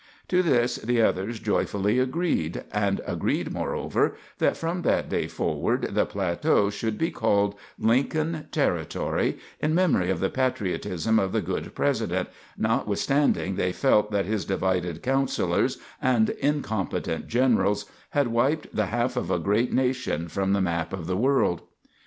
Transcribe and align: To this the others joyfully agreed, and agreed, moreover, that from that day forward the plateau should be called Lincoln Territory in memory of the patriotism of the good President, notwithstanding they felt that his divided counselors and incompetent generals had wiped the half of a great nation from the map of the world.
To 0.29 0.41
this 0.41 0.77
the 0.77 0.99
others 0.99 1.39
joyfully 1.39 1.99
agreed, 1.99 2.63
and 2.73 3.01
agreed, 3.05 3.53
moreover, 3.53 4.15
that 4.39 4.57
from 4.57 4.81
that 4.81 5.09
day 5.09 5.27
forward 5.27 5.89
the 5.93 6.07
plateau 6.07 6.71
should 6.71 6.97
be 6.97 7.11
called 7.11 7.53
Lincoln 7.77 8.47
Territory 8.51 9.37
in 9.59 9.75
memory 9.75 10.09
of 10.09 10.19
the 10.19 10.31
patriotism 10.31 11.19
of 11.19 11.33
the 11.33 11.41
good 11.43 11.75
President, 11.75 12.29
notwithstanding 12.57 13.57
they 13.57 13.71
felt 13.73 14.09
that 14.09 14.25
his 14.25 14.43
divided 14.43 15.03
counselors 15.03 15.77
and 16.01 16.31
incompetent 16.31 17.27
generals 17.27 17.85
had 18.09 18.29
wiped 18.29 18.75
the 18.75 18.87
half 18.87 19.15
of 19.15 19.29
a 19.29 19.37
great 19.37 19.71
nation 19.71 20.27
from 20.27 20.53
the 20.53 20.61
map 20.61 20.93
of 20.93 21.05
the 21.05 21.15
world. 21.15 21.61